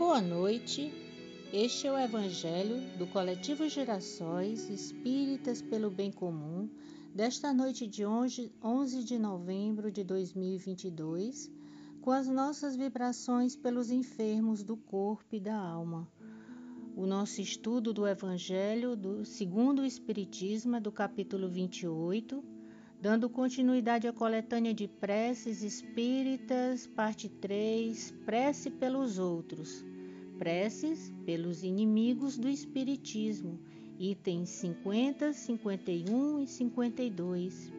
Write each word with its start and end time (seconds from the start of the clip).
Boa 0.00 0.22
noite. 0.22 0.90
Este 1.52 1.86
é 1.86 1.92
o 1.92 1.98
Evangelho 1.98 2.80
do 2.96 3.06
Coletivo 3.06 3.68
Gerações 3.68 4.70
Espíritas 4.70 5.60
pelo 5.60 5.90
Bem 5.90 6.10
Comum, 6.10 6.70
desta 7.14 7.52
noite 7.52 7.86
de 7.86 8.02
11 8.06 9.04
de 9.04 9.18
novembro 9.18 9.92
de 9.92 10.02
2022, 10.02 11.52
com 12.00 12.10
as 12.10 12.26
nossas 12.28 12.74
vibrações 12.74 13.54
pelos 13.54 13.90
enfermos 13.90 14.62
do 14.62 14.74
corpo 14.74 15.36
e 15.36 15.38
da 15.38 15.54
alma. 15.54 16.08
O 16.96 17.04
nosso 17.04 17.42
estudo 17.42 17.92
do 17.92 18.06
Evangelho 18.06 18.96
do 18.96 19.26
segundo 19.26 19.82
o 19.82 19.86
Espiritismo 19.86 20.76
é 20.76 20.80
do 20.80 20.90
capítulo 20.90 21.46
28, 21.46 22.42
dando 23.02 23.28
continuidade 23.28 24.08
à 24.08 24.14
coletânea 24.14 24.72
de 24.72 24.88
preces 24.88 25.62
espíritas, 25.62 26.86
parte 26.86 27.28
3, 27.28 28.12
prece 28.24 28.70
pelos 28.70 29.18
outros 29.18 29.89
Preces 30.40 31.12
pelos 31.26 31.62
inimigos 31.62 32.38
do 32.38 32.48
Espiritismo, 32.48 33.60
itens 33.98 34.48
50, 34.48 35.34
51 35.34 36.40
e 36.40 36.46
52. 36.46 37.70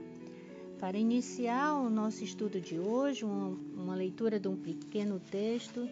Para 0.80 0.96
iniciar 0.96 1.74
o 1.74 1.90
nosso 1.90 2.24
estudo 2.24 2.62
de 2.62 2.78
hoje, 2.78 3.26
uma, 3.26 3.48
uma 3.48 3.96
leitura 3.96 4.40
de 4.40 4.48
um 4.48 4.56
pequeno 4.56 5.20
texto 5.20 5.90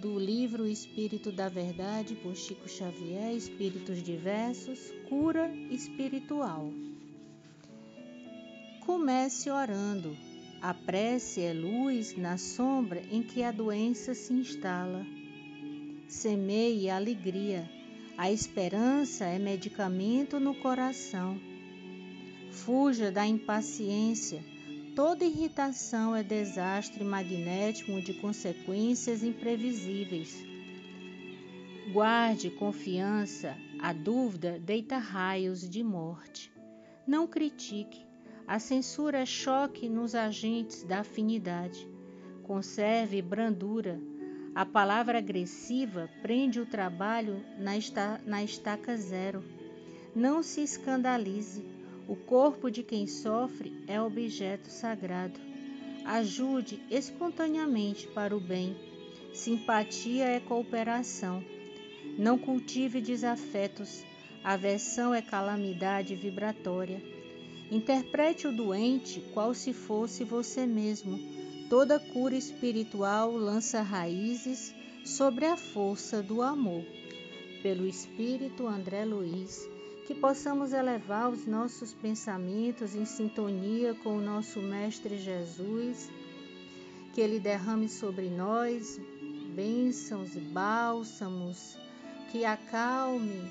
do 0.00 0.16
livro 0.20 0.68
Espírito 0.68 1.32
da 1.32 1.48
Verdade 1.48 2.14
por 2.14 2.36
Chico 2.36 2.68
Xavier, 2.68 3.34
Espíritos 3.34 4.00
Diversos, 4.04 4.92
Cura 5.08 5.52
Espiritual. 5.68 6.70
Comece 8.86 9.50
orando. 9.50 10.16
A 10.62 10.72
prece 10.72 11.40
é 11.40 11.52
luz 11.52 12.16
na 12.16 12.38
sombra 12.38 13.02
em 13.10 13.20
que 13.20 13.42
a 13.42 13.50
doença 13.50 14.14
se 14.14 14.32
instala 14.32 15.04
semeie 16.08 16.88
alegria. 16.88 17.68
A 18.16 18.30
esperança 18.30 19.24
é 19.24 19.38
medicamento 19.38 20.38
no 20.38 20.54
coração. 20.54 21.38
Fuja 22.50 23.10
da 23.10 23.26
impaciência. 23.26 24.42
Toda 24.94 25.24
irritação 25.24 26.16
é 26.16 26.22
desastre 26.22 27.04
magnético 27.04 28.00
de 28.00 28.14
consequências 28.14 29.22
imprevisíveis. 29.22 30.42
Guarde 31.92 32.50
confiança, 32.50 33.56
a 33.78 33.92
dúvida 33.92 34.58
deita 34.58 34.96
raios 34.96 35.68
de 35.68 35.82
morte. 35.82 36.50
Não 37.06 37.26
critique, 37.26 38.06
a 38.46 38.58
censura 38.58 39.18
é 39.18 39.26
choque 39.26 39.88
nos 39.88 40.14
agentes 40.14 40.82
da 40.82 41.00
afinidade. 41.00 41.86
Conserve 42.42 43.20
brandura, 43.20 44.00
a 44.56 44.64
palavra 44.64 45.18
agressiva 45.18 46.08
prende 46.22 46.58
o 46.58 46.64
trabalho 46.64 47.44
na, 47.58 47.76
esta, 47.76 48.18
na 48.24 48.42
estaca 48.42 48.96
zero. 48.96 49.44
Não 50.14 50.42
se 50.42 50.62
escandalize. 50.62 51.62
O 52.08 52.16
corpo 52.16 52.70
de 52.70 52.82
quem 52.82 53.06
sofre 53.06 53.84
é 53.86 54.00
objeto 54.00 54.70
sagrado. 54.70 55.38
Ajude 56.06 56.80
espontaneamente 56.90 58.06
para 58.06 58.34
o 58.34 58.40
bem. 58.40 58.74
Simpatia 59.34 60.24
é 60.24 60.40
cooperação. 60.40 61.44
Não 62.16 62.38
cultive 62.38 62.98
desafetos. 62.98 64.06
Aversão 64.42 65.12
é 65.12 65.20
calamidade 65.20 66.14
vibratória. 66.14 67.02
Interprete 67.70 68.46
o 68.46 68.56
doente 68.56 69.20
qual 69.34 69.52
se 69.52 69.74
fosse 69.74 70.24
você 70.24 70.64
mesmo 70.64 71.35
Toda 71.68 71.98
cura 71.98 72.36
espiritual 72.36 73.32
lança 73.32 73.82
raízes 73.82 74.72
sobre 75.04 75.46
a 75.46 75.56
força 75.56 76.22
do 76.22 76.40
amor. 76.40 76.84
Pelo 77.60 77.86
Espírito 77.86 78.68
André 78.68 79.04
Luiz, 79.04 79.68
que 80.06 80.14
possamos 80.14 80.72
elevar 80.72 81.28
os 81.28 81.44
nossos 81.44 81.92
pensamentos 81.92 82.94
em 82.94 83.04
sintonia 83.04 83.94
com 83.94 84.16
o 84.16 84.20
nosso 84.20 84.60
Mestre 84.60 85.18
Jesus, 85.18 86.08
que 87.12 87.20
Ele 87.20 87.40
derrame 87.40 87.88
sobre 87.88 88.30
nós 88.30 89.00
bênçãos 89.56 90.36
e 90.36 90.40
bálsamos, 90.40 91.76
que 92.30 92.44
acalme 92.44 93.50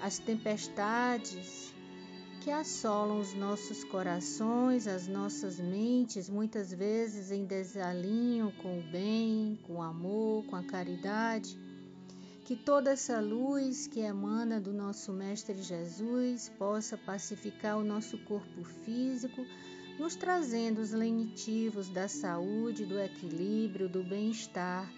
as 0.00 0.18
tempestades 0.18 1.74
que 2.42 2.50
assolam 2.50 3.20
os 3.20 3.34
nossos 3.34 3.84
corações, 3.84 4.88
as 4.88 5.06
nossas 5.06 5.60
mentes, 5.60 6.28
muitas 6.28 6.72
vezes 6.72 7.30
em 7.30 7.44
desalinho 7.44 8.52
com 8.60 8.80
o 8.80 8.82
bem, 8.82 9.56
com 9.64 9.74
o 9.74 9.82
amor, 9.82 10.44
com 10.46 10.56
a 10.56 10.62
caridade. 10.64 11.56
Que 12.44 12.56
toda 12.56 12.90
essa 12.90 13.20
luz 13.20 13.86
que 13.86 14.00
emana 14.00 14.60
do 14.60 14.72
nosso 14.72 15.12
Mestre 15.12 15.62
Jesus 15.62 16.48
possa 16.58 16.98
pacificar 16.98 17.78
o 17.78 17.84
nosso 17.84 18.18
corpo 18.24 18.64
físico, 18.84 19.46
nos 19.96 20.16
trazendo 20.16 20.80
os 20.80 20.90
lenitivos 20.90 21.88
da 21.90 22.08
saúde, 22.08 22.84
do 22.84 22.98
equilíbrio, 22.98 23.88
do 23.88 24.02
bem-estar, 24.02 24.92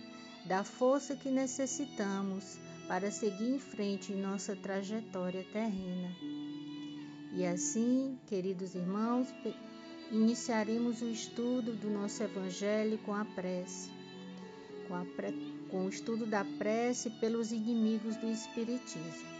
da 0.47 0.65
força 0.65 1.15
que 1.15 1.31
necessitamos 1.31 2.59
para 2.89 3.11
seguir 3.11 3.51
em 3.51 3.59
frente 3.59 4.15
em 4.15 4.17
nossa 4.17 4.57
trajetória 4.57 5.45
terrena. 5.53 6.44
E 7.37 7.45
assim, 7.45 8.17
queridos 8.29 8.77
irmãos, 8.77 9.27
iniciaremos 10.13 11.03
o 11.03 11.09
estudo 11.11 11.73
do 11.73 11.91
nosso 11.91 12.23
Evangelho 12.23 12.97
com 12.99 13.13
a 13.13 13.25
prece, 13.25 13.91
com, 14.87 14.95
a 14.95 15.05
pre... 15.05 15.33
com 15.69 15.87
o 15.87 15.89
estudo 15.89 16.27
da 16.27 16.45
prece 16.45 17.11
pelos 17.19 17.51
inimigos 17.51 18.17
do 18.19 18.31
Espiritismo. 18.31 19.35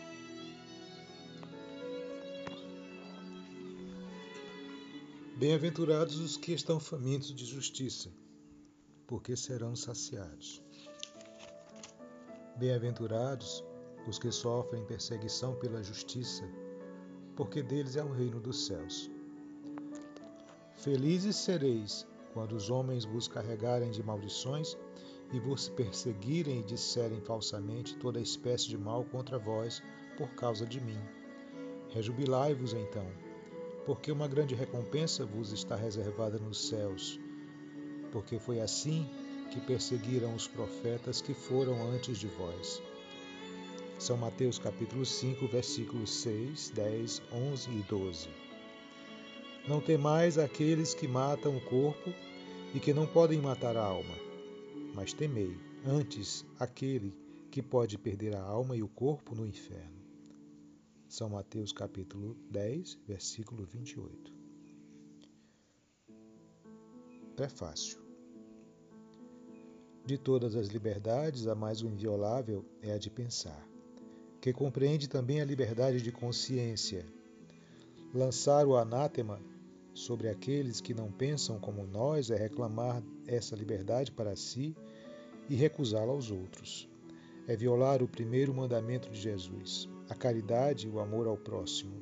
Bem-aventurados 5.37 6.19
os 6.19 6.37
que 6.37 6.53
estão 6.53 6.81
famintos 6.81 7.33
de 7.33 7.45
justiça, 7.45 8.11
porque 9.07 9.37
serão 9.37 9.77
saciados. 9.77 10.61
Bem-aventurados 12.57 13.63
os 14.09 14.19
que 14.19 14.33
sofrem 14.33 14.85
perseguição 14.85 15.55
pela 15.57 15.83
justiça, 15.83 16.45
porque 17.37 17.63
deles 17.63 17.97
é 17.97 18.05
o 18.05 18.13
reino 18.13 18.41
dos 18.41 18.67
céus. 18.67 19.11
Felizes 20.75 21.37
sereis 21.37 22.07
quando 22.33 22.53
os 22.53 22.69
homens 22.69 23.05
vos 23.05 23.29
carregarem 23.29 23.91
de 23.91 24.03
maldições 24.03 24.77
e 25.33 25.39
vos 25.39 25.69
perseguirem 25.69 26.61
e 26.61 26.65
disserem 26.65 27.21
falsamente 27.21 27.97
toda 27.97 28.21
espécie 28.21 28.69
de 28.69 28.77
mal 28.77 29.05
contra 29.05 29.39
vós 29.39 29.83
por 30.17 30.29
causa 30.35 30.67
de 30.67 30.81
mim. 30.81 30.99
Rejubilai-vos 31.91 32.73
então, 32.73 33.07
porque 33.87 34.11
uma 34.13 34.29
grande 34.29 34.55
recompensa 34.55 35.25
vos 35.25 35.53
está 35.53 35.77
reservada 35.77 36.39
nos 36.39 36.69
céus, 36.69 37.21
porque 38.13 38.39
foi 38.39 38.61
assim 38.61 39.09
que 39.51 39.61
perseguiram 39.61 40.35
os 40.35 40.49
profetas 40.49 41.21
que 41.21 41.35
foram 41.35 41.89
antes 41.91 42.19
de 42.19 42.27
vós. 42.27 42.83
São 43.99 44.17
Mateus 44.17 44.59
capítulo 44.59 45.07
5, 45.07 45.47
versículos 45.47 46.11
6, 46.23 46.71
10, 46.71 47.23
11 47.33 47.71
e 47.71 47.83
12. 47.85 48.29
Não 49.69 49.81
temais 49.81 50.37
aqueles 50.37 50.93
que 50.93 51.07
matam 51.07 51.57
o 51.57 51.61
corpo 51.61 52.13
e 52.75 52.81
que 52.81 52.93
não 52.93 53.07
podem 53.07 53.41
matar 53.41 53.77
a 53.77 53.85
alma, 53.85 54.15
mas 54.95 55.13
temei 55.13 55.57
antes 55.87 56.45
aquele 56.59 57.15
que 57.51 57.63
pode 57.63 57.97
perder 57.97 58.35
a 58.35 58.43
alma 58.43 58.77
e 58.77 58.83
o 58.83 58.89
corpo 58.89 59.35
no 59.35 59.47
inferno. 59.47 60.03
São 61.09 61.31
Mateus 61.31 61.73
capítulo 61.73 62.37
10, 62.51 62.99
versículo 63.07 63.65
28. 63.65 64.35
Prefácio. 67.37 68.03
De 70.05 70.19
todas 70.19 70.57
as 70.57 70.67
liberdades, 70.69 71.47
a 71.47 71.55
mais 71.55 71.81
inviolável 71.81 72.65
é 72.83 72.93
a 72.93 72.99
de 72.99 73.09
pensar 73.09 73.74
que 74.45 74.53
compreende 74.53 75.09
também 75.09 75.41
a 75.41 75.45
liberdade 75.47 76.03
de 76.03 76.13
consciência. 76.13 77.07
Lançar 78.13 78.67
o 78.67 78.77
anátema 78.77 79.41
sobre 79.95 80.29
aqueles 80.29 80.83
que 80.83 80.93
não 80.93 81.11
pensam 81.11 81.59
como 81.59 81.87
nós 81.87 82.29
é 82.29 82.37
reclamar 82.37 83.03
essa 83.27 83.57
liberdade 83.57 84.13
para 84.13 84.37
si 84.37 84.77
e 85.49 85.55
recusá-la 85.55 86.13
aos 86.13 86.31
outros. 86.31 86.87
É 87.49 87.57
violar 87.57 88.03
o 88.03 88.07
primeiro 88.07 88.53
mandamento 88.53 89.09
de 89.09 89.19
Jesus, 89.19 89.89
a 90.11 90.15
caridade 90.15 90.89
e 90.89 90.91
o 90.91 91.01
amor 91.01 91.27
ao 91.27 91.39
próximo. 91.39 91.95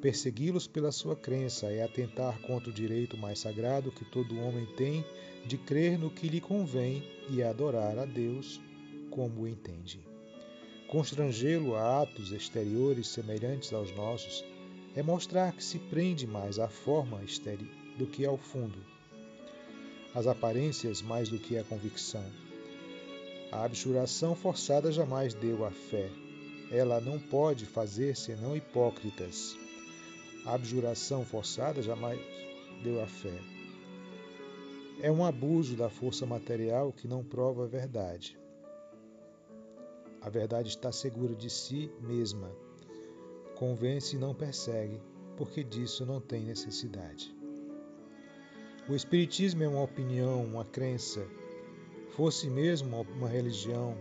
Persegui-los 0.00 0.66
pela 0.66 0.90
sua 0.90 1.14
crença 1.14 1.66
é 1.70 1.84
atentar 1.84 2.40
contra 2.40 2.70
o 2.70 2.74
direito 2.74 3.16
mais 3.16 3.38
sagrado 3.38 3.92
que 3.92 4.04
todo 4.04 4.40
homem 4.40 4.66
tem 4.74 5.04
de 5.46 5.56
crer 5.56 5.96
no 5.96 6.10
que 6.10 6.28
lhe 6.28 6.40
convém 6.40 7.04
e 7.30 7.40
adorar 7.40 8.00
a 8.00 8.04
Deus 8.04 8.60
como 9.12 9.42
o 9.42 9.46
entende. 9.46 10.11
Constrangê-lo 10.92 11.74
a 11.74 12.02
atos 12.02 12.32
exteriores 12.32 13.08
semelhantes 13.08 13.72
aos 13.72 13.90
nossos 13.96 14.44
é 14.94 15.02
mostrar 15.02 15.50
que 15.54 15.64
se 15.64 15.78
prende 15.78 16.26
mais 16.26 16.58
à 16.58 16.68
forma 16.68 17.24
exterior 17.24 17.66
do 17.96 18.06
que 18.06 18.26
ao 18.26 18.36
fundo, 18.36 18.78
às 20.14 20.26
aparências 20.26 21.00
mais 21.00 21.30
do 21.30 21.38
que 21.38 21.56
à 21.56 21.64
convicção. 21.64 22.22
A 23.50 23.64
abjuração 23.64 24.34
forçada 24.34 24.92
jamais 24.92 25.32
deu 25.32 25.64
a 25.64 25.70
fé. 25.70 26.10
Ela 26.70 27.00
não 27.00 27.18
pode 27.18 27.64
fazer 27.64 28.14
senão 28.14 28.54
hipócritas. 28.54 29.56
A 30.44 30.52
abjuração 30.52 31.24
forçada 31.24 31.80
jamais 31.80 32.20
deu 32.84 33.02
a 33.02 33.06
fé. 33.06 33.38
É 35.00 35.10
um 35.10 35.24
abuso 35.24 35.74
da 35.74 35.88
força 35.88 36.26
material 36.26 36.92
que 36.92 37.08
não 37.08 37.24
prova 37.24 37.64
a 37.64 37.66
verdade. 37.66 38.41
A 40.24 40.30
verdade 40.30 40.68
está 40.68 40.92
segura 40.92 41.34
de 41.34 41.50
si 41.50 41.90
mesma. 42.00 42.48
Convence 43.56 44.14
e 44.14 44.18
não 44.18 44.32
persegue, 44.32 45.00
porque 45.36 45.64
disso 45.64 46.06
não 46.06 46.20
tem 46.20 46.44
necessidade. 46.44 47.34
O 48.88 48.94
Espiritismo 48.94 49.64
é 49.64 49.68
uma 49.68 49.82
opinião, 49.82 50.44
uma 50.44 50.64
crença. 50.64 51.26
Fosse 52.10 52.48
mesmo 52.48 53.00
uma 53.16 53.28
religião, 53.28 53.96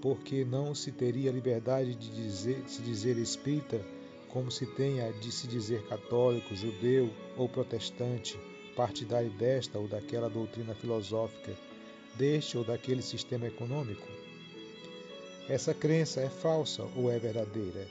porque 0.00 0.44
não 0.44 0.74
se 0.74 0.92
teria 0.92 1.32
liberdade 1.32 1.94
de 1.94 2.10
dizer, 2.10 2.62
se 2.68 2.80
dizer 2.82 3.18
espírita 3.18 3.80
como 4.28 4.50
se 4.50 4.66
tenha 4.66 5.12
de 5.14 5.32
se 5.32 5.48
dizer 5.48 5.82
católico, 5.88 6.54
judeu 6.54 7.10
ou 7.36 7.48
protestante, 7.48 8.38
partidário 8.76 9.30
desta 9.30 9.78
ou 9.78 9.88
daquela 9.88 10.30
doutrina 10.30 10.74
filosófica, 10.74 11.56
deste 12.14 12.56
ou 12.56 12.62
daquele 12.62 13.02
sistema 13.02 13.46
econômico? 13.46 14.19
Essa 15.50 15.74
crença 15.74 16.22
é 16.22 16.30
falsa 16.30 16.84
ou 16.96 17.10
é 17.10 17.18
verdadeira? 17.18 17.86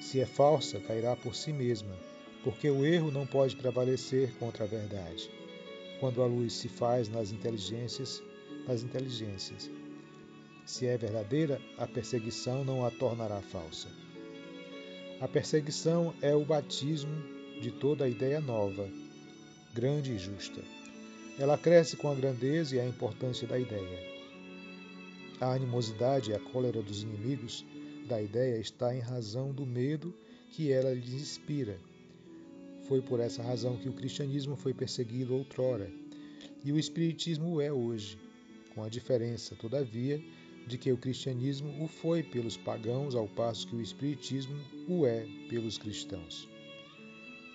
Se 0.00 0.20
é 0.20 0.26
falsa, 0.26 0.78
cairá 0.78 1.16
por 1.16 1.34
si 1.34 1.52
mesma 1.52 1.96
porque 2.42 2.70
o 2.70 2.84
erro 2.84 3.10
não 3.10 3.26
pode 3.26 3.56
prevalecer 3.56 4.34
contra 4.38 4.64
a 4.64 4.66
verdade. 4.66 5.30
Quando 5.98 6.22
a 6.22 6.26
luz 6.26 6.54
se 6.54 6.68
faz 6.68 7.08
nas 7.08 7.32
inteligências, 7.32 8.22
nas 8.66 8.82
inteligências. 8.82 9.70
Se 10.64 10.86
é 10.86 10.96
verdadeira, 10.96 11.60
a 11.76 11.86
perseguição 11.86 12.64
não 12.64 12.84
a 12.84 12.90
tornará 12.90 13.40
falsa. 13.42 13.88
A 15.20 15.28
perseguição 15.28 16.14
é 16.22 16.34
o 16.34 16.44
batismo 16.44 17.14
de 17.60 17.70
toda 17.70 18.04
a 18.04 18.08
ideia 18.08 18.40
nova, 18.40 18.88
grande 19.74 20.12
e 20.12 20.18
justa. 20.18 20.62
Ela 21.38 21.58
cresce 21.58 21.96
com 21.96 22.10
a 22.10 22.14
grandeza 22.14 22.76
e 22.76 22.80
a 22.80 22.86
importância 22.86 23.46
da 23.46 23.58
ideia. 23.58 24.19
A 25.40 25.52
animosidade 25.54 26.30
e 26.30 26.34
a 26.34 26.38
cólera 26.38 26.82
dos 26.82 27.02
inimigos 27.02 27.64
da 28.06 28.20
ideia 28.20 28.58
está 28.58 28.94
em 28.94 29.00
razão 29.00 29.52
do 29.52 29.64
medo 29.64 30.14
que 30.50 30.70
ela 30.70 30.92
lhes 30.92 31.12
inspira 31.12 31.80
foi 32.90 33.00
por 33.00 33.20
essa 33.20 33.40
razão 33.40 33.76
que 33.76 33.88
o 33.88 33.92
cristianismo 33.92 34.56
foi 34.56 34.74
perseguido 34.74 35.32
outrora, 35.32 35.88
e 36.64 36.72
o 36.72 36.78
espiritismo 36.78 37.60
é 37.60 37.72
hoje, 37.72 38.18
com 38.74 38.82
a 38.82 38.88
diferença, 38.88 39.54
todavia, 39.54 40.20
de 40.66 40.76
que 40.76 40.90
o 40.90 40.98
cristianismo 40.98 41.84
o 41.84 41.86
foi 41.86 42.24
pelos 42.24 42.56
pagãos, 42.56 43.14
ao 43.14 43.28
passo 43.28 43.68
que 43.68 43.76
o 43.76 43.80
espiritismo 43.80 44.56
o 44.88 45.06
é 45.06 45.24
pelos 45.48 45.78
cristãos. 45.78 46.48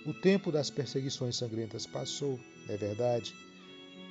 O 0.06 0.14
tempo 0.14 0.54
das 0.54 0.70
perseguições 0.70 1.36
sangrentas 1.36 1.86
passou, 1.86 2.40
é 2.70 2.78
verdade, 2.78 3.36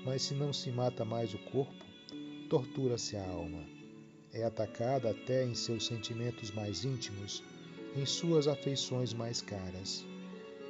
mas 0.05 0.21
se 0.21 0.35
não 0.35 0.53
se 0.53 0.71
mata 0.71 1.06
mais 1.06 1.32
o 1.32 1.38
corpo, 1.38 1.87
tortura-se 2.49 3.17
a 3.17 3.26
alma. 3.26 3.64
É 4.32 4.44
atacada 4.44 5.11
até 5.11 5.44
em 5.44 5.55
seus 5.55 5.87
sentimentos 5.87 6.50
mais 6.50 6.85
íntimos, 6.85 7.43
em 7.96 8.05
suas 8.05 8.49
afeições 8.49 9.12
mais 9.12 9.41
caras. 9.41 10.05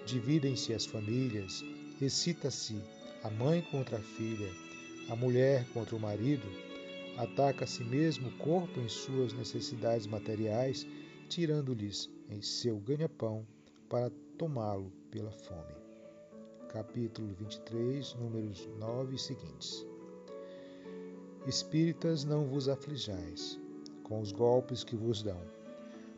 Dividem-se 0.07 0.75
as 0.75 0.85
famílias, 0.85 1.65
excita-se 2.01 2.77
a 3.23 3.31
mãe 3.31 3.63
contra 3.71 3.97
a 3.97 4.03
filha, 4.03 4.51
a 5.09 5.17
mulher 5.17 5.67
contra 5.73 5.97
o 5.97 6.01
marido, 6.01 6.47
ataca 7.17 7.65
a 7.65 7.67
si 7.67 7.83
mesmo 7.85 8.29
o 8.29 8.39
corpo 8.39 8.81
em 8.81 8.89
suas 8.89 9.33
necessidades 9.33 10.07
materiais, 10.07 10.87
tirando-lhes 11.29 12.11
em 12.29 12.43
seu 12.43 12.79
ganha-pão 12.79 13.47
para 13.89 14.11
tomá-lo 14.37 14.93
pela 15.11 15.31
fome. 15.31 15.75
Capítulo 16.69 17.33
23, 17.35 18.15
números 18.15 18.69
9 18.79 19.15
e 19.15 19.19
seguintes. 19.19 19.94
Espíritas, 21.47 22.25
não 22.25 22.45
vos 22.45 22.69
aflijais 22.69 23.59
com 24.03 24.21
os 24.21 24.33
golpes 24.33 24.83
que 24.83 24.97
vos 24.97 25.23
dão, 25.23 25.41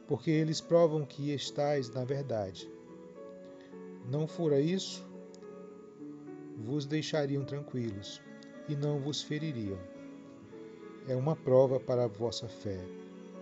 porque 0.06 0.30
eles 0.30 0.60
provam 0.60 1.04
que 1.04 1.32
estais 1.32 1.90
na 1.90 2.04
verdade 2.04 2.70
não 4.08 4.28
fora 4.28 4.60
isso, 4.60 5.04
vos 6.58 6.86
deixariam 6.86 7.44
tranquilos 7.44 8.20
e 8.68 8.76
não 8.76 9.00
vos 9.00 9.20
feririam. 9.20 9.78
É 11.08 11.16
uma 11.16 11.34
prova 11.34 11.80
para 11.80 12.04
a 12.04 12.08
vossa 12.08 12.46
fé, 12.46 12.78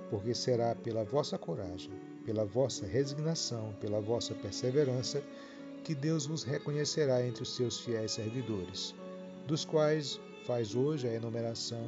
porque 0.09 0.35
será 0.35 0.75
pela 0.75 1.05
vossa 1.05 1.37
coragem, 1.37 1.93
pela 2.25 2.47
vossa 2.47 2.87
resignação, 2.87 3.75
pela 3.79 4.01
vossa 4.01 4.35
perseverança, 4.35 5.23
que 5.83 5.95
Deus 5.95 6.25
vos 6.25 6.45
reconhecerá 6.45 7.23
entre 7.27 7.43
os 7.43 7.55
seus 7.55 7.81
fiéis 7.81 8.13
servidores, 8.13 8.95
dos 9.47 9.67
quais 9.67 10.19
faz 10.45 10.75
hoje 10.75 11.09
a 11.09 11.15
enumeração, 11.15 11.87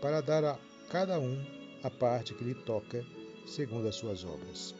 para 0.00 0.20
dar 0.20 0.44
a 0.44 0.58
cada 0.90 1.18
um 1.18 1.42
a 1.82 1.90
parte 1.90 2.34
que 2.34 2.44
lhe 2.44 2.54
toca, 2.54 3.04
segundo 3.46 3.88
as 3.88 3.96
suas 3.96 4.24
obras. 4.24 4.74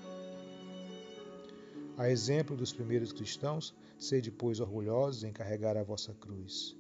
A 1.97 2.11
exemplo 2.11 2.55
dos 2.57 2.73
primeiros 2.73 3.13
cristãos, 3.13 3.75
sede, 3.99 4.31
pois, 4.31 4.61
orgulhosos 4.61 5.25
em 5.25 5.33
carregar 5.33 5.77
a 5.77 5.83
vossa 5.83 6.13
cruz. 6.13 6.77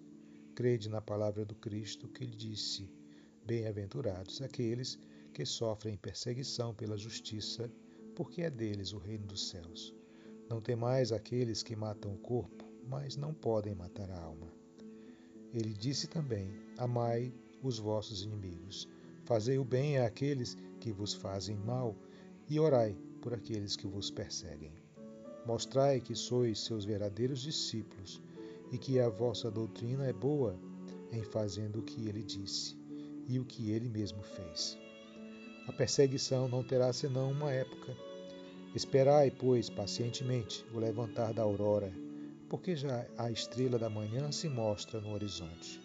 Crede 0.54 0.88
na 0.88 1.00
palavra 1.00 1.44
do 1.44 1.54
Cristo 1.54 2.08
que 2.08 2.24
lhe 2.24 2.36
disse: 2.36 2.90
Bem-aventurados 3.46 4.42
aqueles 4.42 4.98
que 5.32 5.46
sofrem 5.46 5.96
perseguição 5.96 6.74
pela 6.74 6.98
justiça, 6.98 7.70
porque 8.14 8.42
é 8.42 8.50
deles 8.50 8.92
o 8.92 8.98
reino 8.98 9.26
dos 9.26 9.48
céus. 9.48 9.94
Não 10.48 10.60
temais 10.60 11.10
aqueles 11.10 11.62
que 11.62 11.74
matam 11.74 12.12
o 12.12 12.18
corpo, 12.18 12.64
mas 12.86 13.16
não 13.16 13.32
podem 13.32 13.74
matar 13.74 14.10
a 14.10 14.20
alma. 14.20 14.63
Ele 15.54 15.72
disse 15.72 16.08
também: 16.08 16.50
Amai 16.76 17.32
os 17.62 17.78
vossos 17.78 18.24
inimigos, 18.24 18.88
fazei 19.24 19.56
o 19.56 19.64
bem 19.64 19.98
àqueles 19.98 20.56
que 20.80 20.90
vos 20.90 21.14
fazem 21.14 21.56
mal, 21.56 21.94
e 22.50 22.58
orai 22.58 22.96
por 23.22 23.32
aqueles 23.32 23.76
que 23.76 23.86
vos 23.86 24.10
perseguem. 24.10 24.72
Mostrai 25.46 26.00
que 26.00 26.14
sois 26.14 26.58
seus 26.58 26.84
verdadeiros 26.84 27.40
discípulos 27.40 28.20
e 28.72 28.76
que 28.76 28.98
a 28.98 29.08
vossa 29.08 29.48
doutrina 29.50 30.04
é 30.06 30.12
boa 30.12 30.58
em 31.12 31.22
fazendo 31.22 31.78
o 31.78 31.82
que 31.82 32.08
ele 32.08 32.22
disse 32.22 32.76
e 33.28 33.38
o 33.38 33.44
que 33.44 33.70
ele 33.70 33.88
mesmo 33.88 34.22
fez. 34.22 34.76
A 35.68 35.72
perseguição 35.72 36.48
não 36.48 36.62
terá 36.62 36.92
senão 36.92 37.30
uma 37.30 37.52
época. 37.52 37.96
Esperai, 38.74 39.30
pois, 39.30 39.70
pacientemente 39.70 40.66
o 40.74 40.78
levantar 40.78 41.32
da 41.32 41.42
aurora, 41.42 41.92
porque 42.48 42.76
já 42.76 43.06
a 43.16 43.30
estrela 43.30 43.78
da 43.78 43.88
manhã 43.88 44.30
se 44.30 44.48
mostra 44.48 45.00
no 45.00 45.12
horizonte. 45.12 45.80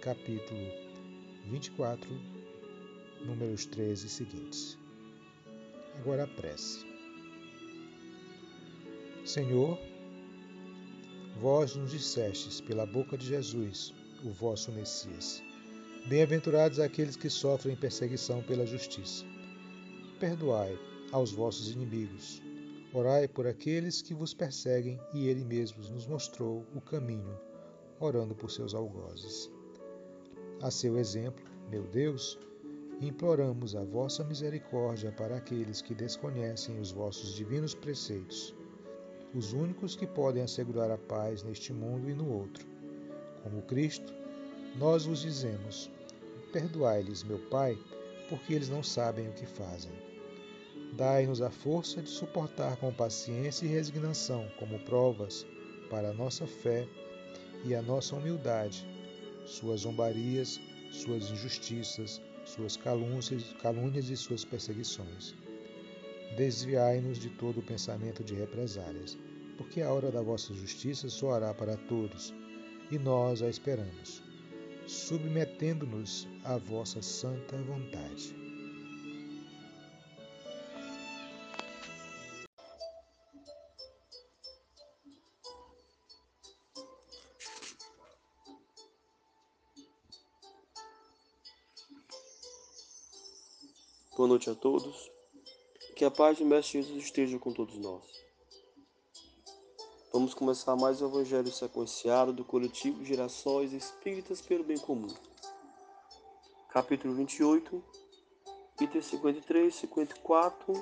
Capítulo 0.00 0.70
24, 1.44 2.08
números 3.24 3.66
13 3.66 4.08
seguintes. 4.08 4.78
Agora 5.98 6.24
a 6.24 6.26
prece. 6.26 6.84
Senhor, 9.24 9.78
vós 11.40 11.74
nos 11.74 11.90
dissestes 11.90 12.60
pela 12.60 12.86
boca 12.86 13.16
de 13.16 13.26
Jesus, 13.26 13.92
o 14.24 14.30
vosso 14.30 14.70
Messias. 14.72 15.42
Bem-aventurados 16.08 16.78
aqueles 16.78 17.16
que 17.16 17.28
sofrem 17.28 17.74
perseguição 17.74 18.42
pela 18.42 18.64
justiça. 18.64 19.24
Perdoai 20.20 20.78
aos 21.10 21.32
vossos 21.32 21.70
inimigos. 21.70 22.40
Orai 22.92 23.28
por 23.28 23.46
aqueles 23.46 24.00
que 24.02 24.14
vos 24.14 24.32
perseguem, 24.32 25.00
e 25.12 25.28
Ele 25.28 25.44
mesmo 25.44 25.82
nos 25.92 26.06
mostrou 26.06 26.64
o 26.74 26.80
caminho, 26.80 27.38
orando 28.00 28.34
por 28.34 28.50
seus 28.50 28.74
algozes. 28.74 29.50
A 30.62 30.70
seu 30.70 30.98
exemplo, 30.98 31.44
meu 31.70 31.82
Deus, 31.84 32.38
imploramos 33.00 33.76
a 33.76 33.84
vossa 33.84 34.24
misericórdia 34.24 35.12
para 35.12 35.36
aqueles 35.36 35.82
que 35.82 35.94
desconhecem 35.94 36.80
os 36.80 36.90
vossos 36.90 37.34
divinos 37.34 37.74
preceitos 37.74 38.54
os 39.36 39.52
únicos 39.52 39.94
que 39.94 40.06
podem 40.06 40.42
assegurar 40.42 40.90
a 40.90 40.96
paz 40.96 41.42
neste 41.42 41.72
mundo 41.72 42.08
e 42.08 42.14
no 42.14 42.26
outro. 42.32 42.66
Como 43.42 43.62
Cristo, 43.62 44.14
nós 44.76 45.04
vos 45.04 45.20
dizemos: 45.20 45.90
Perdoai-lhes, 46.52 47.22
meu 47.22 47.38
Pai, 47.50 47.78
porque 48.30 48.54
eles 48.54 48.70
não 48.70 48.82
sabem 48.82 49.28
o 49.28 49.32
que 49.32 49.44
fazem. 49.44 49.92
Dai-nos 50.96 51.42
a 51.42 51.50
força 51.50 52.00
de 52.00 52.08
suportar 52.08 52.76
com 52.76 52.92
paciência 52.92 53.66
e 53.66 53.68
resignação, 53.68 54.48
como 54.58 54.78
provas 54.80 55.46
para 55.90 56.10
a 56.10 56.14
nossa 56.14 56.46
fé 56.46 56.88
e 57.64 57.74
a 57.74 57.82
nossa 57.82 58.16
humildade, 58.16 58.86
suas 59.44 59.82
zombarias, 59.82 60.60
suas 60.90 61.30
injustiças, 61.30 62.20
suas 62.44 62.76
calúnias, 62.76 63.54
calúnias 63.60 64.08
e 64.08 64.16
suas 64.16 64.44
perseguições. 64.44 65.34
Desviai-nos 66.36 67.18
de 67.18 67.30
todo 67.30 67.60
o 67.60 67.62
pensamento 67.62 68.24
de 68.24 68.34
represálias 68.34 69.16
porque 69.56 69.80
a 69.80 69.92
hora 69.92 70.10
da 70.10 70.22
vossa 70.22 70.54
justiça 70.54 71.08
soará 71.08 71.52
para 71.54 71.76
todos, 71.76 72.34
e 72.90 72.98
nós 72.98 73.42
a 73.42 73.48
esperamos. 73.48 74.22
submetendo-nos 74.86 76.28
à 76.44 76.56
vossa 76.56 77.02
santa 77.02 77.56
vontade. 77.56 78.45
Boa 94.16 94.30
noite 94.30 94.48
a 94.48 94.54
todos. 94.54 95.10
Que 95.94 96.02
a 96.02 96.10
paz 96.10 96.38
de 96.38 96.44
Mestre 96.44 96.80
Jesus 96.80 97.04
esteja 97.04 97.38
com 97.38 97.52
todos 97.52 97.76
nós. 97.76 98.02
Vamos 100.10 100.32
começar 100.32 100.74
mais 100.74 101.02
o 101.02 101.04
Evangelho 101.04 101.52
sequenciado 101.52 102.32
do 102.32 102.42
coletivo 102.42 103.04
Gerações 103.04 103.74
Espíritas 103.74 104.40
pelo 104.40 104.64
Bem 104.64 104.78
Comum. 104.78 105.14
Capítulo 106.70 107.12
28, 107.12 107.84
itens 108.80 109.04
53, 109.04 109.74
54, 109.74 110.72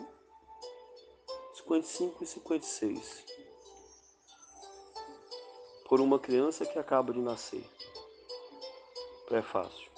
55 1.55 2.23
e 2.23 2.27
56. 2.29 3.25
Por 5.89 6.01
uma 6.01 6.21
criança 6.21 6.65
que 6.65 6.79
acaba 6.79 7.13
de 7.13 7.19
nascer. 7.19 7.69
Prefácio. 9.27 9.94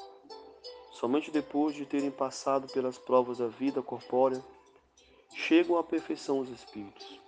Somente 0.98 1.30
depois 1.30 1.74
de 1.74 1.84
terem 1.84 2.10
passado 2.10 2.68
pelas 2.68 2.96
provas 2.96 3.36
da 3.36 3.48
vida 3.48 3.82
corpórea, 3.82 4.42
chegam 5.34 5.76
à 5.76 5.84
perfeição 5.84 6.40
os 6.40 6.48
espíritos. 6.48 7.20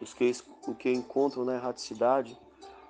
Os 0.00 0.14
que 0.14 0.32
que 0.78 0.92
encontram 0.92 1.44
na 1.44 1.56
erraticidade 1.56 2.38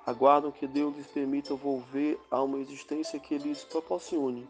aguardam 0.05 0.53
que 0.53 0.67
Deus 0.67 0.95
lhes 0.95 1.07
permita 1.07 1.55
volver 1.55 2.21
a 2.31 2.43
uma 2.43 2.59
existência 2.59 3.19
que 3.19 3.39
lhes 3.39 3.65
proporcione 3.65 4.47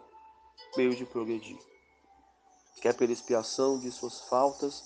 meio 0.76 0.92
de 0.92 1.04
progredir. 1.04 1.58
Quer 2.80 2.96
pela 2.96 3.12
expiação 3.12 3.78
de 3.78 3.92
suas 3.92 4.22
faltas 4.22 4.82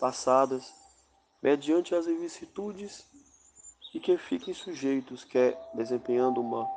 passadas, 0.00 0.74
mediante 1.40 1.94
as 1.94 2.06
vicissitudes, 2.06 3.06
e 3.94 4.00
que 4.00 4.18
fiquem 4.18 4.52
sujeitos, 4.52 5.22
quer 5.22 5.56
desempenhando 5.74 6.40
uma 6.40 6.68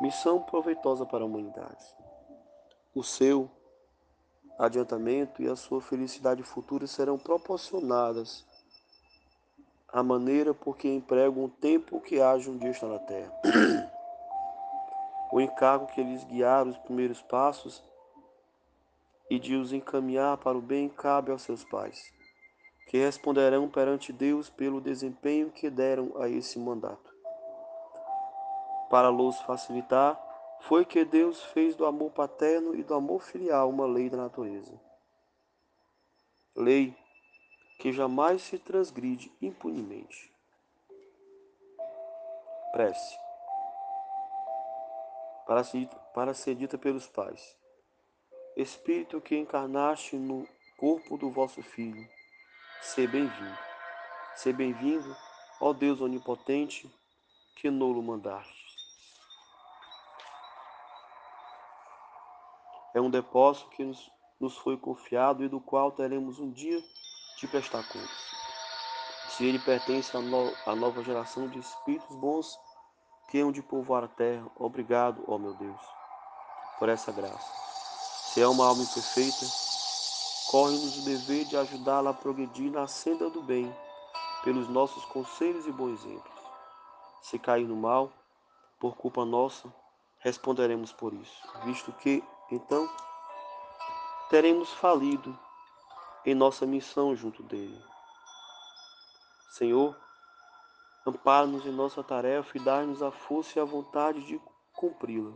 missão 0.00 0.42
proveitosa 0.42 1.06
para 1.06 1.22
a 1.22 1.26
humanidade 1.26 1.98
o 2.98 3.04
seu 3.04 3.48
adiantamento 4.58 5.40
e 5.40 5.48
a 5.48 5.54
sua 5.54 5.80
felicidade 5.80 6.42
futura 6.42 6.84
serão 6.84 7.16
proporcionadas 7.16 8.44
à 9.86 10.02
maneira 10.02 10.52
por 10.52 10.76
que 10.76 10.88
empregam 10.88 11.44
o 11.44 11.48
tempo 11.48 12.00
que 12.00 12.20
haja 12.20 12.50
um 12.50 12.58
dia 12.58 12.70
estar 12.70 12.88
na 12.88 12.98
terra. 12.98 13.32
o 15.30 15.40
encargo 15.40 15.86
que 15.86 16.02
lhes 16.02 16.24
guiar 16.24 16.66
os 16.66 16.76
primeiros 16.78 17.22
passos 17.22 17.84
e 19.30 19.38
de 19.38 19.54
os 19.54 19.72
encaminhar 19.72 20.36
para 20.38 20.58
o 20.58 20.62
bem 20.62 20.88
cabe 20.88 21.30
aos 21.30 21.42
seus 21.42 21.62
pais, 21.62 22.12
que 22.88 22.98
responderão 22.98 23.68
perante 23.68 24.12
Deus 24.12 24.50
pelo 24.50 24.80
desempenho 24.80 25.52
que 25.52 25.70
deram 25.70 26.20
a 26.20 26.28
esse 26.28 26.58
mandato. 26.58 27.14
Para 28.90 29.08
los 29.08 29.40
facilitar, 29.42 30.27
foi 30.60 30.84
que 30.84 31.04
Deus 31.04 31.42
fez 31.42 31.74
do 31.76 31.86
amor 31.86 32.10
paterno 32.10 32.74
e 32.74 32.82
do 32.82 32.94
amor 32.94 33.22
filial 33.22 33.70
uma 33.70 33.86
lei 33.86 34.10
da 34.10 34.16
natureza. 34.16 34.78
Lei 36.54 36.96
que 37.78 37.92
jamais 37.92 38.42
se 38.42 38.58
transgride 38.58 39.32
impunemente. 39.40 40.32
Prece. 42.72 43.16
Para 45.46 45.64
ser, 45.64 45.88
para 46.12 46.34
ser 46.34 46.54
dita 46.54 46.76
pelos 46.76 47.06
pais. 47.06 47.56
Espírito 48.56 49.20
que 49.20 49.36
encarnaste 49.36 50.16
no 50.16 50.46
corpo 50.76 51.16
do 51.16 51.30
vosso 51.30 51.62
Filho, 51.62 52.06
ser 52.82 53.08
bem-vindo. 53.08 53.58
Ser 54.34 54.52
bem-vindo, 54.52 55.16
ó 55.60 55.72
Deus 55.72 56.00
onipotente, 56.00 56.88
que 57.56 57.70
nolo 57.70 58.02
mandaste. 58.02 58.67
É 62.98 63.00
um 63.00 63.08
depósito 63.08 63.70
que 63.70 63.84
nos, 63.84 64.10
nos 64.40 64.56
foi 64.58 64.76
confiado 64.76 65.44
e 65.44 65.48
do 65.48 65.60
qual 65.60 65.92
teremos 65.92 66.40
um 66.40 66.50
dia 66.50 66.82
de 67.38 67.46
prestar 67.46 67.86
contas. 67.86 68.10
Se 69.28 69.44
ele 69.44 69.58
pertence 69.60 70.16
à, 70.16 70.20
no, 70.20 70.52
à 70.66 70.74
nova 70.74 71.02
geração 71.04 71.48
de 71.48 71.60
espíritos 71.60 72.16
bons 72.16 72.58
que 73.30 73.38
hão 73.38 73.52
de 73.52 73.62
povoar 73.62 74.04
a 74.04 74.08
terra, 74.08 74.50
obrigado, 74.56 75.22
ó 75.28 75.38
meu 75.38 75.54
Deus, 75.54 75.80
por 76.78 76.88
essa 76.88 77.12
graça. 77.12 77.52
Se 78.32 78.40
é 78.40 78.48
uma 78.48 78.66
alma 78.66 78.82
imperfeita, 78.82 79.46
corre-nos 80.50 80.98
o 80.98 81.04
dever 81.04 81.44
de 81.44 81.56
ajudá-la 81.56 82.10
a 82.10 82.14
progredir 82.14 82.72
na 82.72 82.88
senda 82.88 83.30
do 83.30 83.42
bem, 83.42 83.72
pelos 84.42 84.68
nossos 84.68 85.04
conselhos 85.04 85.66
e 85.66 85.72
bons 85.72 86.00
exemplos. 86.00 86.42
Se 87.22 87.38
cair 87.38 87.68
no 87.68 87.76
mal, 87.76 88.10
por 88.80 88.96
culpa 88.96 89.24
nossa, 89.24 89.72
responderemos 90.18 90.92
por 90.92 91.12
isso, 91.12 91.42
visto 91.64 91.92
que 91.92 92.24
então 92.50 92.88
teremos 94.30 94.72
falido 94.72 95.38
em 96.24 96.34
nossa 96.34 96.66
missão 96.66 97.14
junto 97.14 97.42
dele. 97.42 97.82
Senhor, 99.50 99.96
ampara-nos 101.06 101.64
em 101.66 101.72
nossa 101.72 102.02
tarefa 102.02 102.56
e 102.56 102.60
dá-nos 102.60 103.02
a 103.02 103.10
força 103.10 103.58
e 103.58 103.62
a 103.62 103.64
vontade 103.64 104.24
de 104.26 104.40
cumpri-la. 104.74 105.32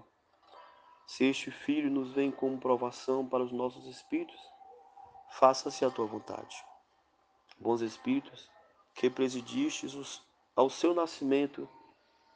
Se 1.07 1.25
este 1.25 1.51
filho 1.51 1.91
nos 1.91 2.13
vem 2.13 2.31
como 2.31 2.59
provação 2.59 3.27
para 3.27 3.43
os 3.43 3.53
nossos 3.53 3.87
espíritos, 3.87 4.41
faça-se 5.31 5.85
a 5.85 5.91
tua 5.91 6.07
vontade. 6.07 6.65
Bons 7.59 7.81
espíritos, 7.81 8.51
que 8.95 9.11
presidistes 9.11 10.23
ao 10.55 10.69
seu 10.71 10.95
nascimento 10.95 11.69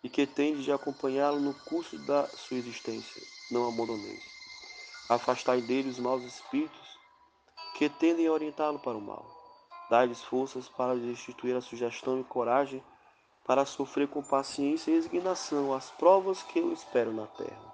e 0.02 0.08
que 0.08 0.26
tendes 0.26 0.64
de 0.64 0.72
acompanhá-lo 0.72 1.40
no 1.40 1.54
curso 1.64 1.98
da 2.06 2.26
sua 2.28 2.56
existência, 2.56 3.22
não 3.50 3.68
abandoneis. 3.68 4.35
Afastai 5.08 5.60
dele 5.60 5.88
os 5.88 6.00
maus 6.00 6.24
espíritos 6.24 6.98
que 7.76 7.88
tendem 7.88 8.26
a 8.26 8.32
orientá-lo 8.32 8.80
para 8.80 8.98
o 8.98 9.00
mal. 9.00 9.24
Dai-lhes 9.88 10.20
forças 10.24 10.68
para 10.68 10.96
destituir 10.96 11.54
a 11.54 11.60
sugestão 11.60 12.20
e 12.20 12.24
coragem 12.24 12.82
para 13.44 13.64
sofrer 13.64 14.08
com 14.08 14.20
paciência 14.20 14.90
e 14.90 14.94
resignação 14.94 15.72
as 15.72 15.92
provas 15.92 16.42
que 16.42 16.58
eu 16.58 16.72
espero 16.72 17.12
na 17.12 17.24
terra. 17.28 17.72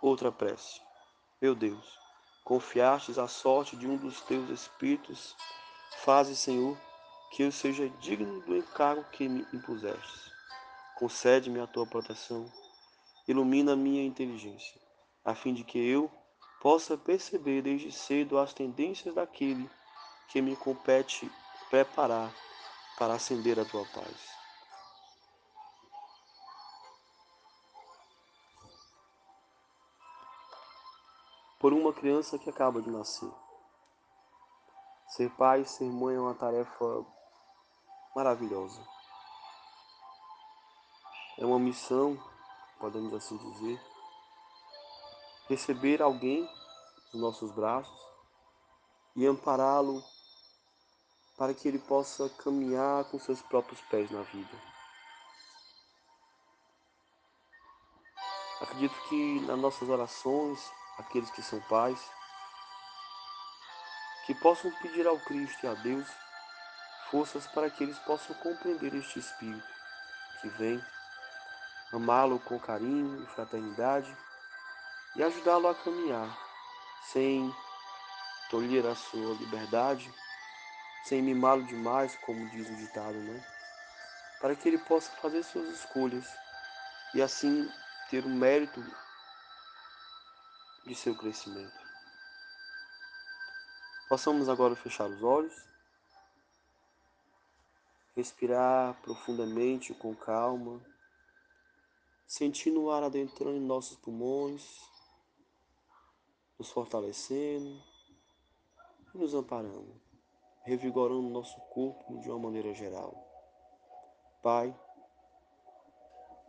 Outra 0.00 0.30
prece. 0.30 0.80
Meu 1.42 1.56
Deus, 1.56 1.98
confiastes 2.44 3.18
a 3.18 3.26
sorte 3.26 3.76
de 3.76 3.88
um 3.88 3.96
dos 3.96 4.20
teus 4.20 4.48
espíritos, 4.48 5.34
faze, 6.04 6.36
Senhor, 6.36 6.78
que 7.32 7.42
eu 7.42 7.50
seja 7.50 7.88
digno 7.98 8.42
do 8.42 8.56
encargo 8.56 9.02
que 9.10 9.28
me 9.28 9.44
impusestes. 9.52 10.30
Concede-me 10.94 11.58
a 11.58 11.66
tua 11.66 11.84
proteção, 11.84 12.48
ilumina 13.26 13.74
minha 13.74 14.04
inteligência 14.04 14.85
a 15.26 15.34
fim 15.34 15.52
de 15.52 15.64
que 15.64 15.76
eu 15.76 16.08
possa 16.60 16.96
perceber 16.96 17.60
desde 17.60 17.90
cedo 17.90 18.38
as 18.38 18.54
tendências 18.54 19.12
daquele 19.12 19.68
que 20.28 20.40
me 20.40 20.54
compete 20.54 21.28
preparar 21.68 22.32
para 22.96 23.14
acender 23.14 23.58
a 23.58 23.64
tua 23.64 23.84
paz. 23.86 24.36
Por 31.58 31.72
uma 31.72 31.92
criança 31.92 32.38
que 32.38 32.48
acaba 32.48 32.80
de 32.80 32.88
nascer. 32.88 33.30
Ser 35.08 35.30
pai 35.30 35.64
ser 35.64 35.90
mãe 35.90 36.14
é 36.14 36.20
uma 36.20 36.34
tarefa 36.34 37.04
maravilhosa. 38.14 38.80
É 41.38 41.44
uma 41.44 41.58
missão, 41.58 42.16
podemos 42.78 43.12
assim 43.12 43.36
dizer, 43.38 43.95
receber 45.48 46.02
alguém 46.02 46.48
nos 47.12 47.22
nossos 47.22 47.50
braços 47.52 47.98
e 49.14 49.26
ampará-lo 49.26 50.02
para 51.36 51.54
que 51.54 51.68
ele 51.68 51.78
possa 51.78 52.28
caminhar 52.30 53.04
com 53.04 53.18
seus 53.18 53.40
próprios 53.42 53.80
pés 53.82 54.10
na 54.10 54.22
vida. 54.22 54.62
Acredito 58.60 58.94
que 59.08 59.40
nas 59.40 59.58
nossas 59.58 59.88
orações, 59.88 60.72
aqueles 60.98 61.30
que 61.30 61.42
são 61.42 61.60
pais, 61.62 62.00
que 64.26 64.34
possam 64.34 64.70
pedir 64.80 65.06
ao 65.06 65.18
Cristo 65.20 65.64
e 65.64 65.68
a 65.68 65.74
Deus 65.74 66.08
forças 67.10 67.46
para 67.48 67.70
que 67.70 67.84
eles 67.84 67.98
possam 68.00 68.34
compreender 68.36 68.94
este 68.94 69.18
Espírito 69.18 69.76
que 70.40 70.48
vem, 70.48 70.84
amá-lo 71.92 72.38
com 72.40 72.58
carinho 72.58 73.22
e 73.22 73.26
fraternidade 73.26 74.16
e 75.16 75.22
ajudá-lo 75.22 75.68
a 75.68 75.74
caminhar 75.74 76.38
sem 77.10 77.54
tolher 78.50 78.86
a 78.86 78.94
sua 78.94 79.34
liberdade, 79.34 80.12
sem 81.04 81.22
mimá-lo 81.22 81.64
demais, 81.64 82.16
como 82.16 82.48
diz 82.50 82.68
o 82.68 82.76
ditado, 82.76 83.16
né? 83.18 83.46
Para 84.40 84.54
que 84.54 84.68
ele 84.68 84.78
possa 84.78 85.10
fazer 85.12 85.42
suas 85.42 85.68
escolhas 85.68 86.26
e 87.14 87.22
assim 87.22 87.68
ter 88.10 88.24
o 88.24 88.28
mérito 88.28 88.84
de 90.84 90.94
seu 90.94 91.16
crescimento. 91.16 91.86
Possamos 94.08 94.48
agora 94.48 94.76
fechar 94.76 95.08
os 95.08 95.22
olhos, 95.22 95.54
respirar 98.14 98.94
profundamente 99.02 99.92
com 99.94 100.14
calma, 100.14 100.80
sentindo 102.26 102.82
o 102.82 102.90
ar 102.90 103.02
adentrando 103.02 103.56
em 103.56 103.66
nossos 103.66 103.96
pulmões, 103.98 104.62
nos 106.58 106.70
fortalecendo 106.70 107.82
e 109.14 109.18
nos 109.18 109.34
amparando, 109.34 110.00
revigorando 110.64 111.28
nosso 111.28 111.60
corpo 111.72 112.18
de 112.18 112.30
uma 112.30 112.38
maneira 112.38 112.72
geral. 112.72 113.14
Pai, 114.42 114.74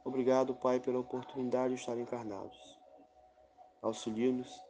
obrigado, 0.05 0.55
Pai, 0.55 0.79
pela 0.79 0.99
oportunidade 0.99 1.73
de 1.73 1.79
estar 1.79 1.97
encarnados. 1.97 2.77
Auxilia-nos 3.81 4.61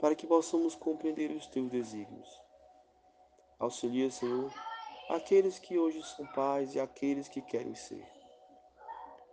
para 0.00 0.14
que 0.14 0.26
possamos 0.26 0.74
compreender 0.74 1.30
os 1.30 1.46
teus 1.46 1.70
desígnios. 1.70 2.28
Auxilia, 3.58 4.10
Senhor, 4.10 4.52
aqueles 5.08 5.58
que 5.58 5.78
hoje 5.78 6.02
são 6.02 6.26
pais 6.26 6.74
e 6.74 6.80
aqueles 6.80 7.28
que 7.28 7.40
querem 7.40 7.74
ser. 7.74 8.06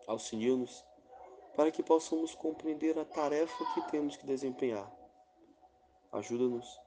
Auxilia-nos 0.07 0.85
para 1.55 1.71
que 1.71 1.83
possamos 1.83 2.33
compreender 2.33 2.97
a 2.97 3.05
tarefa 3.05 3.65
que 3.73 3.91
temos 3.91 4.15
que 4.15 4.25
desempenhar. 4.25 5.02
Ajuda-nos 6.13 6.79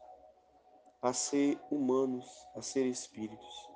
a 1.03 1.13
ser 1.13 1.61
humanos, 1.71 2.25
a 2.55 2.63
ser 2.63 2.87
espíritos, 2.87 3.71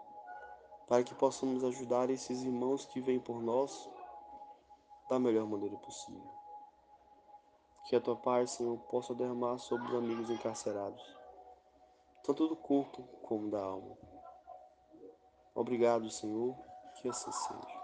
para 0.87 1.03
que 1.03 1.15
possamos 1.15 1.65
ajudar 1.65 2.09
esses 2.09 2.43
irmãos 2.43 2.87
que 2.87 3.01
vêm 3.01 3.19
por 3.19 3.43
nós 3.43 3.91
da 5.09 5.19
melhor 5.19 5.47
maneira 5.47 5.77
possível. 5.79 6.31
Que 7.89 7.97
a 7.97 8.01
tua 8.01 8.15
paz, 8.15 8.53
Senhor, 8.53 8.79
possa 8.91 9.13
derramar 9.13 9.59
sobre 9.59 9.89
os 9.89 9.95
amigos 9.95 10.31
encarcerados, 10.31 11.03
tanto 12.23 12.47
do 12.47 12.55
corpo 12.55 13.03
como 13.23 13.51
da 13.51 13.61
alma. 13.61 13.99
Obrigado, 15.53 16.09
Senhor, 16.11 16.57
que 16.95 17.09
assim 17.09 17.33
seja. 17.33 17.80